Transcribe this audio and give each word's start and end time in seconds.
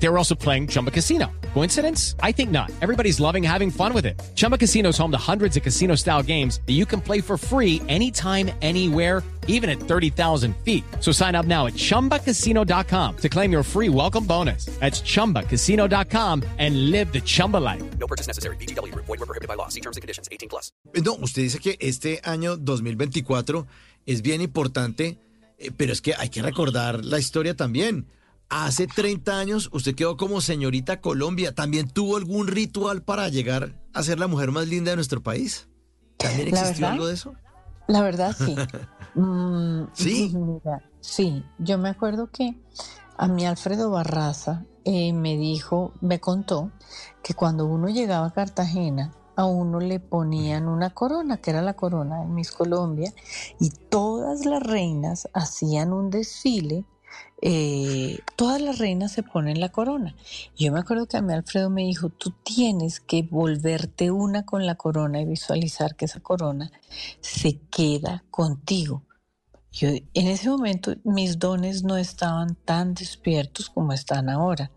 They 0.00 0.08
were 0.08 0.18
also 0.18 0.34
playing 0.34 0.68
Chumba 0.68 0.90
Casino. 0.90 1.30
Coincidence? 1.54 2.14
I 2.22 2.32
think 2.32 2.50
not. 2.50 2.70
Everybody's 2.80 3.18
loving 3.18 3.42
having 3.42 3.70
fun 3.70 3.92
with 3.92 4.06
it. 4.06 4.20
Chumba 4.36 4.56
Casino 4.56 4.90
is 4.90 4.98
home 4.98 5.10
to 5.10 5.18
hundreds 5.18 5.56
of 5.56 5.62
casino 5.62 5.96
style 5.96 6.22
games 6.22 6.60
that 6.66 6.74
you 6.74 6.86
can 6.86 7.00
play 7.00 7.20
for 7.20 7.36
free 7.36 7.82
anytime, 7.88 8.50
anywhere, 8.62 9.22
even 9.48 9.68
at 9.68 9.80
30,000 9.80 10.54
feet. 10.64 10.84
So 11.00 11.10
sign 11.10 11.34
up 11.34 11.46
now 11.46 11.66
at 11.66 11.74
chumbacasino.com 11.74 13.16
to 13.16 13.28
claim 13.28 13.50
your 13.50 13.64
free 13.64 13.88
welcome 13.88 14.24
bonus. 14.24 14.66
That's 14.78 15.00
chumbacasino.com 15.00 16.44
and 16.58 16.90
live 16.90 17.12
the 17.12 17.20
Chumba 17.20 17.56
life. 17.56 17.82
No 17.98 18.06
purchase 18.06 18.28
necessary. 18.28 18.56
BGW. 18.56 18.94
Void 18.94 19.08
were 19.08 19.26
prohibited 19.26 19.48
by 19.48 19.54
law. 19.54 19.68
See 19.68 19.80
terms 19.80 19.96
and 19.96 20.02
conditions. 20.02 20.28
18 20.30 20.48
plus. 20.48 20.70
No, 20.94 21.14
usted 21.14 21.42
dice 21.42 21.58
que 21.58 21.76
este 21.80 22.20
año 22.22 22.56
2024 22.56 23.66
es 24.06 24.22
bien 24.22 24.42
importante, 24.42 25.18
eh, 25.58 25.70
pero 25.76 25.92
es 25.92 26.00
que 26.00 26.14
hay 26.14 26.28
que 26.28 26.42
recordar 26.42 27.04
la 27.04 27.18
historia 27.18 27.56
también. 27.56 28.06
Hace 28.50 28.86
30 28.86 29.38
años 29.38 29.68
usted 29.72 29.94
quedó 29.94 30.16
como 30.16 30.40
señorita 30.40 31.00
Colombia. 31.00 31.54
¿También 31.54 31.88
tuvo 31.88 32.16
algún 32.16 32.46
ritual 32.46 33.02
para 33.02 33.28
llegar 33.28 33.78
a 33.92 34.02
ser 34.02 34.18
la 34.18 34.26
mujer 34.26 34.52
más 34.52 34.66
linda 34.68 34.90
de 34.90 34.96
nuestro 34.96 35.22
país? 35.22 35.68
¿También 36.16 36.48
existió 36.48 36.72
verdad, 36.72 36.92
algo 36.92 37.06
de 37.06 37.14
eso? 37.14 37.34
La 37.86 38.02
verdad, 38.02 38.34
sí. 38.36 38.54
Mm, 39.14 39.86
¿Sí? 39.94 40.32
mira, 40.36 40.82
sí, 41.00 41.42
yo 41.58 41.76
me 41.78 41.88
acuerdo 41.88 42.30
que 42.30 42.60
a 43.16 43.26
mí 43.26 43.46
Alfredo 43.46 43.90
Barraza 43.90 44.64
eh, 44.84 45.12
me 45.12 45.36
dijo, 45.36 45.92
me 46.00 46.20
contó 46.20 46.70
que 47.22 47.34
cuando 47.34 47.66
uno 47.66 47.88
llegaba 47.88 48.28
a 48.28 48.32
Cartagena, 48.32 49.12
a 49.34 49.44
uno 49.44 49.80
le 49.80 49.98
ponían 49.98 50.68
una 50.68 50.90
corona, 50.90 51.38
que 51.38 51.50
era 51.50 51.62
la 51.62 51.74
corona 51.74 52.20
de 52.20 52.26
Miss 52.26 52.52
Colombia, 52.52 53.12
y 53.58 53.70
todas 53.70 54.44
las 54.46 54.62
reinas 54.62 55.28
hacían 55.32 55.92
un 55.92 56.10
desfile. 56.10 56.84
Eh, 57.40 58.18
todas 58.36 58.60
las 58.60 58.78
reinas 58.78 59.12
se 59.12 59.22
ponen 59.22 59.60
la 59.60 59.70
corona. 59.70 60.14
Yo 60.56 60.72
me 60.72 60.80
acuerdo 60.80 61.06
que 61.06 61.16
a 61.16 61.22
mí 61.22 61.32
Alfredo 61.32 61.70
me 61.70 61.82
dijo, 61.84 62.08
tú 62.08 62.34
tienes 62.42 63.00
que 63.00 63.22
volverte 63.22 64.10
una 64.10 64.44
con 64.44 64.66
la 64.66 64.74
corona 64.74 65.20
y 65.20 65.24
visualizar 65.24 65.94
que 65.94 66.06
esa 66.06 66.20
corona 66.20 66.70
se 67.20 67.60
queda 67.70 68.24
contigo. 68.30 69.04
Yo, 69.70 69.88
en 69.90 70.26
ese 70.26 70.48
momento 70.48 70.94
mis 71.04 71.38
dones 71.38 71.84
no 71.84 71.96
estaban 71.96 72.56
tan 72.56 72.94
despiertos 72.94 73.70
como 73.70 73.92
están 73.92 74.28
ahora, 74.28 74.72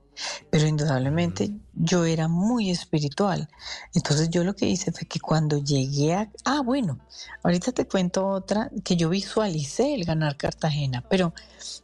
pero 0.49 0.67
indudablemente 0.67 1.51
yo 1.73 2.05
era 2.05 2.27
muy 2.27 2.69
espiritual. 2.69 3.47
Entonces 3.93 4.29
yo 4.29 4.43
lo 4.43 4.55
que 4.55 4.67
hice 4.67 4.91
fue 4.91 5.07
que 5.07 5.19
cuando 5.19 5.57
llegué 5.57 6.13
a... 6.13 6.29
Ah, 6.45 6.61
bueno, 6.63 6.99
ahorita 7.43 7.71
te 7.71 7.87
cuento 7.87 8.27
otra, 8.27 8.69
que 8.83 8.95
yo 8.95 9.09
visualicé 9.09 9.93
el 9.95 10.05
ganar 10.05 10.37
Cartagena, 10.37 11.03
pero, 11.09 11.33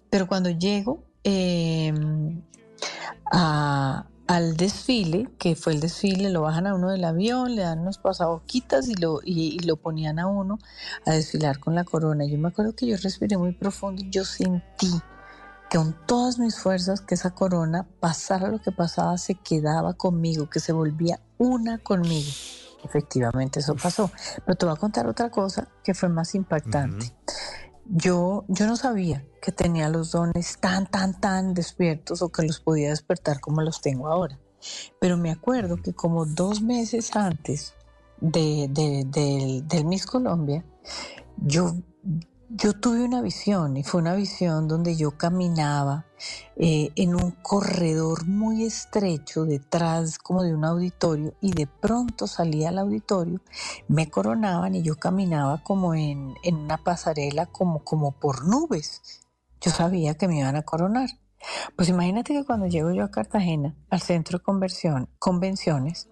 pero 0.10 0.28
cuando 0.28 0.50
llego 0.50 1.04
eh, 1.24 1.94
a- 3.32 4.08
al 4.28 4.58
desfile, 4.58 5.30
que 5.40 5.56
fue 5.56 5.72
el 5.74 5.80
desfile, 5.80 6.30
lo 6.30 6.42
bajan 6.42 6.68
a 6.68 6.76
uno 6.76 6.90
del 6.90 7.06
avión, 7.06 7.56
le 7.56 7.62
dan 7.62 7.80
unos 7.80 7.98
pasaboquitas 7.98 8.90
y 8.90 8.96
lo, 8.96 9.22
y, 9.24 9.56
y 9.56 9.60
lo 9.60 9.78
ponían 9.78 10.20
a 10.20 10.28
uno 10.28 10.60
a 11.06 11.12
desfilar 11.12 11.60
con 11.60 11.76
la 11.76 11.86
corona. 11.86 12.26
Yo 12.26 12.38
me 12.38 12.50
acuerdo 12.50 12.76
que 12.76 12.88
yo 12.88 12.98
respiré 12.98 13.38
muy 13.38 13.54
profundo 13.54 14.04
y 14.04 14.10
yo 14.10 14.26
sentí 14.26 14.92
con 15.72 15.96
todas 16.06 16.40
mis 16.40 16.58
fuerzas 16.60 17.02
que 17.02 17.16
esa 17.16 17.32
corona, 17.32 17.88
pasara 18.00 18.48
lo 18.50 18.62
que 18.62 18.72
pasaba, 18.72 19.18
se 19.18 19.36
quedaba 19.36 19.94
conmigo, 19.96 20.50
que 20.50 20.60
se 20.60 20.72
volvía 20.74 21.20
una 21.38 21.78
conmigo. 21.80 22.30
Efectivamente, 22.84 23.60
eso 23.60 23.76
pasó. 23.76 24.10
Pero 24.46 24.58
te 24.58 24.66
voy 24.66 24.76
a 24.76 24.80
contar 24.80 25.08
otra 25.08 25.30
cosa 25.30 25.68
que 25.84 25.94
fue 25.94 26.10
más 26.10 26.36
impactante. 26.36 27.14
Yo, 27.90 28.46
yo 28.48 28.68
no 28.68 28.76
sabía 28.76 29.26
que 29.42 29.52
tenía 29.52 29.90
los 29.90 30.12
dones 30.12 30.58
tan, 30.60 30.88
tan, 30.88 31.20
tan 31.20 31.54
despiertos 31.54 32.22
o 32.22 32.30
que 32.30 32.44
los 32.44 32.60
podía 32.60 32.90
despertar 32.90 33.40
como 33.40 33.62
los 33.62 33.82
tengo 33.82 34.08
ahora. 34.08 34.40
Pero 35.00 35.18
me 35.18 35.32
acuerdo 35.32 35.82
que 35.82 35.94
como 35.94 36.26
dos 36.26 36.62
meses 36.62 37.16
antes 37.16 37.74
de, 38.20 38.68
de- 38.72 39.06
del- 39.08 39.68
del 39.68 39.86
Miss 39.86 40.06
Colombia, 40.06 40.66
yo, 41.38 41.76
yo 42.50 42.74
tuve 42.74 43.04
una 43.04 43.22
visión 43.22 43.76
y 43.76 43.84
fue 43.84 44.00
una 44.00 44.16
visión 44.16 44.68
donde 44.68 44.96
yo 44.96 45.18
caminaba 45.18 46.06
eh, 46.56 46.92
en 46.96 47.14
un 47.14 47.32
corredor 47.32 48.26
muy 48.26 48.64
estrecho 48.64 49.44
detrás 49.44 50.18
como 50.18 50.44
de 50.44 50.54
un 50.54 50.64
auditorio 50.64 51.34
y 51.42 51.52
de 51.52 51.68
pronto 51.68 52.26
salía 52.26 52.70
al 52.70 52.80
auditorio, 52.80 53.42
me 53.90 54.10
coronaban 54.10 54.76
y 54.76 54.82
yo 54.82 54.96
caminaba 54.96 55.62
como 55.64 55.94
en, 55.94 56.36
en 56.44 56.56
una 56.56 56.78
pasarela 56.78 57.48
como, 57.48 57.84
como 57.84 58.14
por 58.14 58.46
nubes. 58.46 59.02
Yo 59.60 59.72
sabía 59.72 60.16
que 60.16 60.28
me 60.28 60.40
iban 60.40 60.56
a 60.56 60.64
coronar. 60.64 61.10
Pues 61.76 61.90
imagínate 61.90 62.34
que 62.34 62.46
cuando 62.46 62.68
llego 62.68 62.92
yo 62.92 63.04
a 63.04 63.12
Cartagena, 63.12 63.76
al 63.90 64.02
centro 64.02 64.40
de 64.40 64.44
conversión, 64.44 65.10
convenciones, 65.20 66.10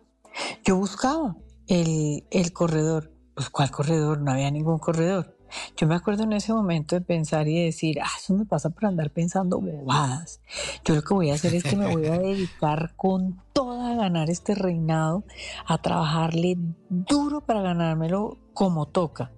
yo 0.63 0.75
buscaba 0.75 1.37
el, 1.67 2.27
el 2.29 2.51
corredor. 2.51 3.11
Pues 3.35 3.49
¿cuál 3.49 3.71
corredor? 3.71 4.21
No 4.21 4.31
había 4.31 4.51
ningún 4.51 4.79
corredor. 4.79 5.34
Yo 5.77 5.87
me 5.87 5.95
acuerdo 5.95 6.23
en 6.23 6.33
ese 6.33 6.53
momento 6.53 6.95
de 6.95 7.01
pensar 7.01 7.47
y 7.47 7.59
de 7.59 7.65
decir, 7.65 7.99
ah, 8.01 8.09
eso 8.17 8.33
me 8.33 8.45
pasa 8.45 8.69
por 8.69 8.85
andar 8.85 9.11
pensando 9.11 9.59
bobadas. 9.59 10.41
Yo 10.83 10.95
lo 10.95 11.01
que 11.01 11.13
voy 11.13 11.31
a 11.31 11.35
hacer 11.35 11.53
es 11.55 11.63
que 11.63 11.75
me 11.75 11.93
voy 11.93 12.07
a 12.07 12.17
dedicar 12.17 12.93
con 12.95 13.41
toda 13.53 13.91
a 13.91 13.95
ganar 13.95 14.29
este 14.29 14.55
reinado, 14.55 15.23
a 15.65 15.77
trabajarle 15.77 16.57
duro 16.89 17.41
para 17.41 17.61
ganármelo 17.61 18.37
como 18.53 18.87
toca. 18.87 19.31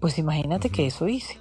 Pues 0.00 0.18
imagínate 0.18 0.70
que 0.70 0.86
eso 0.86 1.08
hice. 1.08 1.38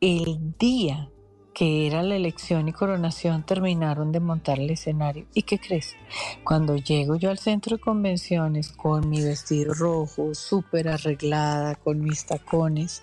El 0.00 0.54
día 0.58 1.10
que 1.58 1.88
era 1.88 2.04
la 2.04 2.14
elección 2.14 2.68
y 2.68 2.72
coronación 2.72 3.44
terminaron 3.44 4.12
de 4.12 4.20
montar 4.20 4.60
el 4.60 4.70
escenario. 4.70 5.26
¿Y 5.34 5.42
qué 5.42 5.58
crees? 5.58 5.96
Cuando 6.44 6.76
llego 6.76 7.16
yo 7.16 7.30
al 7.30 7.38
centro 7.38 7.76
de 7.76 7.82
convenciones 7.82 8.70
con 8.70 9.10
mi 9.10 9.24
vestido 9.24 9.74
rojo, 9.74 10.36
súper 10.36 10.88
arreglada, 10.88 11.74
con 11.74 12.00
mis 12.00 12.26
tacones, 12.26 13.02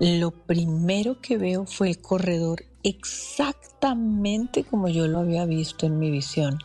lo 0.00 0.30
primero 0.30 1.20
que 1.20 1.36
veo 1.36 1.66
fue 1.66 1.90
el 1.90 2.00
corredor 2.00 2.64
exactamente 2.82 4.64
como 4.64 4.88
yo 4.88 5.06
lo 5.06 5.18
había 5.18 5.44
visto 5.44 5.84
en 5.86 5.98
mi 5.98 6.10
visión. 6.10 6.58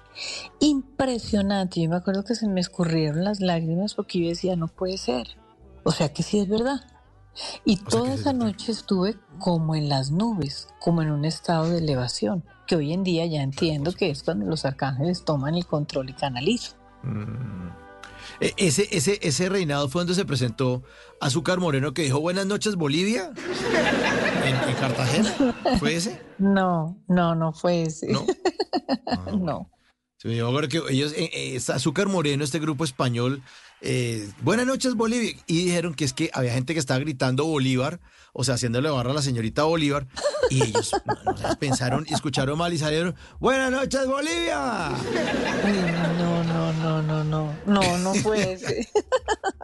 Impresionante. 0.62 1.81
Yo 1.81 1.90
me 1.90 1.97
acuerdo 1.97 2.24
que 2.24 2.35
se 2.35 2.47
me 2.47 2.62
escurrieron 2.62 3.25
las 3.25 3.41
lágrimas 3.41 3.94
porque 3.94 4.22
yo 4.22 4.29
decía, 4.29 4.56
no 4.56 4.68
puede 4.68 4.97
ser. 4.97 5.28
O 5.84 5.91
sea 5.91 6.13
que 6.13 6.24
sí 6.24 6.40
es 6.40 6.47
verdad. 6.47 6.81
Y 7.66 7.78
toda 7.78 8.13
esa 8.13 8.31
noche 8.31 8.72
estuve 8.72 9.18
como 9.40 9.75
en 9.75 9.90
las 9.90 10.12
nubes, 10.12 10.69
como 10.79 11.01
en 11.01 11.12
un 11.12 11.25
estado 11.25 11.69
de 11.69 11.79
elevación, 11.79 12.45
que 12.66 12.78
hoy 12.78 12.94
en 12.94 13.03
día 13.03 13.25
ya 13.25 13.41
entiendo 13.44 13.91
que 13.91 14.09
es 14.09 14.24
cuando 14.24 14.45
los 14.45 14.63
arcángeles 14.63 15.25
toman 15.25 15.56
el 15.56 15.66
control 15.66 16.09
y 16.09 16.13
canalizan. 16.13 16.78
E- 17.03 17.84
Ese, 18.40 18.88
ese, 18.91 19.19
ese 19.22 19.50
reinado 19.50 19.90
fue 19.90 20.02
donde 20.02 20.16
se 20.16 20.25
presentó 20.25 20.84
Azúcar 21.22 21.59
Moreno 21.59 21.94
que 21.94 22.03
dijo 22.03 22.19
Buenas 22.19 22.46
noches 22.46 22.75
Bolivia 22.75 23.31
en, 24.46 24.69
en 24.69 24.75
Cartagena. 24.75 25.56
¿Fue 25.80 25.96
ese? 25.96 26.22
No, 26.38 26.97
no, 27.08 27.36
no 27.36 27.53
fue 27.53 27.84
ese. 27.84 28.08
¿No? 28.08 28.25
Ah, 29.08 29.31
no. 29.31 29.69
Yo 30.34 30.56
creo 30.56 30.69
que 30.69 30.94
ellos, 30.94 31.13
eh, 31.16 31.30
eh, 31.34 31.62
Azúcar 31.74 32.08
Moreno, 32.08 32.44
este 32.44 32.59
grupo 32.59 32.84
español, 32.84 33.44
eh, 33.81 34.28
buenas 34.42 34.66
noches 34.66 34.96
Bolivia, 34.96 35.34
y 35.46 35.66
dijeron 35.66 35.94
que 35.94 36.03
es 36.03 36.13
que 36.13 36.31
había 36.34 36.53
gente 36.53 36.74
que 36.74 36.80
estaba 36.80 37.00
gritando 37.00 37.46
Bolívar, 37.46 38.00
o 38.38 38.44
sea, 38.44 38.56
haciéndole 38.56 38.90
barra 38.90 39.12
a 39.12 39.13
la 39.13 39.22
señorita 39.22 39.63
Bolívar, 39.63 40.07
y 40.50 40.62
ellos 40.62 40.91
no, 41.06 41.31
no 41.31 41.56
pensaron 41.57 42.06
y 42.07 42.13
escucharon 42.13 42.57
mal 42.57 42.73
y 42.73 42.78
salieron, 42.78 43.16
buenas 43.40 43.72
noches 43.72 44.06
Bolivia. 44.06 44.91
No, 46.19 46.44
no, 46.44 46.74
no, 46.74 47.01
no, 47.01 47.24
no. 47.24 47.56
No, 47.66 47.97
no 47.97 48.13
fue 48.16 48.53
ese. 48.53 48.88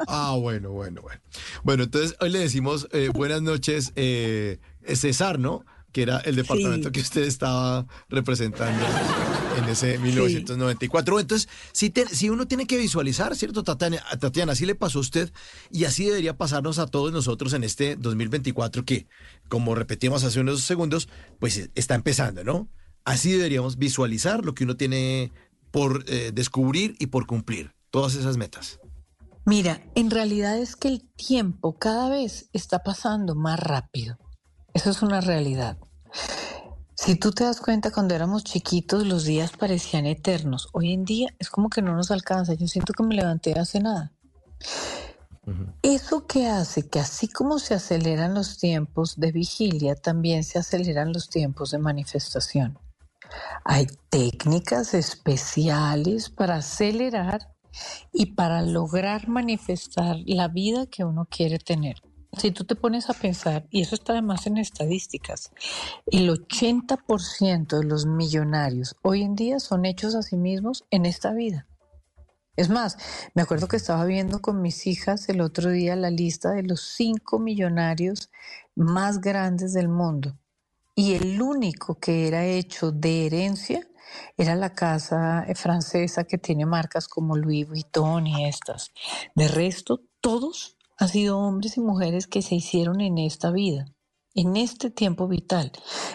Ah, 0.07 0.35
bueno, 0.37 0.71
bueno, 0.71 1.01
bueno. 1.01 1.21
Bueno, 1.63 1.83
entonces 1.83 2.15
hoy 2.19 2.31
le 2.31 2.39
decimos 2.39 2.87
eh, 2.91 3.09
buenas 3.13 3.41
noches 3.41 3.93
eh, 3.95 4.59
César, 4.95 5.37
¿no? 5.37 5.63
Que 5.91 6.03
era 6.03 6.19
el 6.19 6.35
departamento 6.35 6.87
Sí. 6.89 6.91
que 6.93 7.01
usted 7.01 7.23
estaba 7.23 7.85
representando 8.09 8.85
en 9.57 9.65
ese 9.65 9.97
1994. 9.99 11.19
Entonces, 11.19 11.49
si, 11.73 11.89
te- 11.89 12.07
si 12.07 12.29
uno 12.29 12.47
tiene 12.47 12.65
que 12.65 12.77
visualizar, 12.77 13.35
¿cierto, 13.35 13.63
Tatiana? 13.63 14.01
Tatiana, 14.19 14.53
así 14.53 14.65
le 14.65 14.75
pasó 14.75 14.99
a 14.99 15.01
usted 15.01 15.31
y 15.69 15.83
así 15.83 16.05
debería 16.05 16.37
pasarnos 16.37 16.79
a 16.79 16.87
todos 16.87 17.11
nosotros 17.11 17.53
en 17.53 17.63
este 17.65 17.95
2024 17.97 18.85
que, 18.85 19.07
como 19.49 19.75
repetimos 19.75 20.23
hace 20.23 20.39
unos 20.39 20.61
segundos, 20.61 21.09
pues 21.39 21.69
está 21.75 21.95
empezando, 21.95 22.43
¿no? 22.43 22.69
Así 23.03 23.31
deberíamos 23.33 23.77
visualizar 23.77 24.45
lo 24.45 24.53
que 24.53 24.63
uno 24.63 24.77
tiene 24.77 25.31
por 25.71 26.05
eh, 26.07 26.31
descubrir 26.33 26.95
y 26.99 27.07
por 27.07 27.25
cumplir, 27.27 27.73
todas 27.89 28.15
esas 28.15 28.37
metas. 28.37 28.79
Mira, 29.45 29.81
en 29.95 30.11
realidad 30.11 30.57
es 30.59 30.75
que 30.75 30.87
el 30.87 31.01
tiempo 31.15 31.77
cada 31.79 32.09
vez 32.09 32.49
está 32.53 32.79
pasando 32.83 33.33
más 33.35 33.59
rápido. 33.59 34.17
Eso 34.73 34.89
es 34.89 35.01
una 35.01 35.21
realidad. 35.21 35.77
Si 36.95 37.15
tú 37.15 37.31
te 37.31 37.43
das 37.43 37.59
cuenta, 37.59 37.91
cuando 37.91 38.13
éramos 38.13 38.43
chiquitos 38.43 39.07
los 39.07 39.25
días 39.25 39.51
parecían 39.57 40.05
eternos. 40.05 40.69
Hoy 40.71 40.93
en 40.93 41.03
día 41.03 41.29
es 41.39 41.49
como 41.49 41.69
que 41.69 41.81
no 41.81 41.95
nos 41.95 42.11
alcanza. 42.11 42.53
Yo 42.53 42.67
siento 42.67 42.93
que 42.93 43.03
me 43.03 43.15
levanté 43.15 43.57
hace 43.59 43.79
nada. 43.79 44.11
Eso 45.81 46.27
que 46.27 46.47
hace 46.47 46.87
que 46.87 46.99
así 46.99 47.27
como 47.27 47.57
se 47.57 47.73
aceleran 47.73 48.35
los 48.35 48.59
tiempos 48.59 49.19
de 49.19 49.31
vigilia, 49.31 49.95
también 49.95 50.43
se 50.43 50.59
aceleran 50.59 51.11
los 51.11 51.29
tiempos 51.29 51.71
de 51.71 51.79
manifestación. 51.79 52.77
Hay 53.65 53.87
técnicas 54.09 54.93
especiales 54.93 56.29
para 56.29 56.57
acelerar 56.57 57.55
y 58.13 58.27
para 58.27 58.61
lograr 58.61 59.27
manifestar 59.27 60.17
la 60.25 60.47
vida 60.47 60.85
que 60.85 61.03
uno 61.03 61.25
quiere 61.25 61.57
tener. 61.57 61.95
Si 62.37 62.51
tú 62.51 62.63
te 62.63 62.75
pones 62.75 63.09
a 63.09 63.13
pensar, 63.13 63.67
y 63.69 63.81
eso 63.81 63.95
está 63.95 64.13
además 64.13 64.47
en 64.47 64.57
estadísticas, 64.57 65.51
el 66.05 66.29
80% 66.29 67.79
de 67.79 67.83
los 67.83 68.05
millonarios 68.05 68.95
hoy 69.03 69.23
en 69.23 69.35
día 69.35 69.59
son 69.59 69.85
hechos 69.85 70.15
a 70.15 70.21
sí 70.21 70.37
mismos 70.37 70.85
en 70.91 71.05
esta 71.05 71.33
vida. 71.33 71.67
Es 72.55 72.69
más, 72.69 72.97
me 73.33 73.41
acuerdo 73.41 73.67
que 73.67 73.77
estaba 73.77 74.05
viendo 74.05 74.41
con 74.41 74.61
mis 74.61 74.87
hijas 74.87 75.27
el 75.29 75.41
otro 75.41 75.71
día 75.71 75.95
la 75.95 76.09
lista 76.09 76.51
de 76.51 76.63
los 76.63 76.81
cinco 76.81 77.39
millonarios 77.39 78.29
más 78.75 79.19
grandes 79.19 79.73
del 79.73 79.89
mundo. 79.89 80.37
Y 80.95 81.13
el 81.13 81.41
único 81.41 81.99
que 81.99 82.27
era 82.27 82.45
hecho 82.45 82.91
de 82.91 83.25
herencia 83.25 83.87
era 84.37 84.55
la 84.55 84.73
casa 84.73 85.45
eh, 85.47 85.55
francesa 85.55 86.25
que 86.25 86.37
tiene 86.37 86.65
marcas 86.65 87.07
como 87.07 87.37
Louis 87.37 87.67
Vuitton 87.67 88.27
y 88.27 88.45
estas. 88.45 88.91
De 89.35 89.47
resto, 89.47 90.01
todos 90.19 90.77
han 91.01 91.09
sido 91.09 91.39
hombres 91.39 91.77
y 91.77 91.81
mujeres 91.81 92.27
que 92.27 92.43
se 92.43 92.53
hicieron 92.53 93.01
en 93.01 93.17
esta 93.17 93.49
vida, 93.49 93.85
en 94.35 94.55
este 94.55 94.91
tiempo 94.91 95.27
vital. 95.27 95.71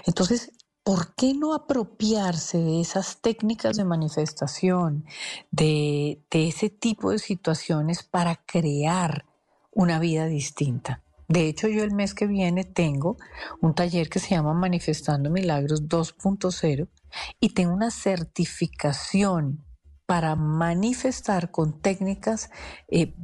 Entonces, 0.06 0.52
¿por 0.84 1.16
qué 1.16 1.34
no 1.34 1.54
apropiarse 1.54 2.58
de 2.58 2.80
esas 2.80 3.20
técnicas 3.20 3.76
de 3.76 3.84
manifestación, 3.84 5.04
de, 5.50 6.24
ese 6.30 6.70
tipo 6.70 7.10
de 7.10 7.18
situaciones 7.18 8.04
para 8.04 8.36
crear 8.46 9.26
una 9.72 9.98
vida 9.98 10.26
distinta? 10.26 11.02
De 11.26 11.48
hecho, 11.48 11.66
yo 11.66 11.82
el 11.82 11.90
mes 11.90 12.14
que 12.14 12.28
viene 12.28 12.62
tengo 12.62 13.16
un 13.60 13.74
taller 13.74 14.08
que 14.08 14.20
se 14.20 14.36
llama 14.36 14.54
Manifestando 14.54 15.30
Milagros 15.30 15.88
2.0 15.88 16.88
y 17.40 17.48
tengo 17.48 17.74
una 17.74 17.90
certificación 17.90 19.64
para 20.06 20.36
manifestar 20.36 21.50
con 21.50 21.80
técnicas, 21.80 22.50
eh, 22.86 23.16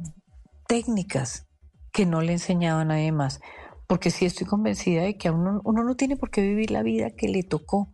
técnicas 0.67 1.47
que 1.93 2.07
no 2.07 2.21
le 2.21 2.33
enseñaba 2.33 2.81
a 2.81 2.85
nadie 2.85 3.13
más 3.13 3.41
porque 3.87 4.11
sí 4.11 4.25
estoy 4.25 4.47
convencida 4.47 5.03
de 5.03 5.17
que 5.17 5.31
uno, 5.31 5.61
uno 5.65 5.83
no 5.85 5.95
tiene 5.95 6.17
por 6.17 6.31
qué 6.31 6.41
vivir 6.41 6.71
la 6.71 6.83
vida 6.83 7.11
que 7.17 7.29
le 7.29 7.43
tocó. 7.43 7.93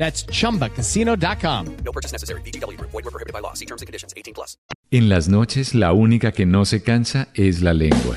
That's 0.00 0.24
chumbacasino.com. 0.24 1.76
No 1.84 1.92
purchase 1.92 2.12
necessary. 2.12 2.40
BGW. 2.40 2.80
Void 2.80 3.04
were 3.04 3.10
prohibited 3.12 3.34
by 3.34 3.40
law. 3.40 3.52
See 3.52 3.66
terms 3.66 3.82
and 3.82 3.86
conditions 3.86 4.14
18 4.16 4.32
plus. 4.32 4.56
En 4.90 5.08
las 5.08 5.28
noches, 5.28 5.74
la 5.74 5.92
única 5.92 6.32
que 6.32 6.46
no 6.46 6.64
se 6.64 6.82
cansa 6.82 7.28
es 7.34 7.60
la 7.60 7.74
lengua. 7.74 8.16